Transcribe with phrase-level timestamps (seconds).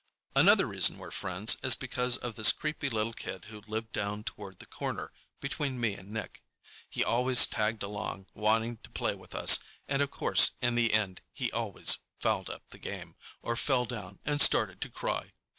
[0.35, 4.57] Another reason we're friends is because of this creepy little kid who lived down toward
[4.57, 6.41] the corner, between me and Nick.
[6.89, 11.21] He always tagged along, wanting to play with us, and of course in the end
[11.31, 15.33] he always fouled up the game or fell down and started to cry.